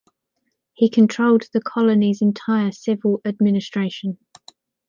[0.73, 4.17] He controlled the colony's entire civil administration.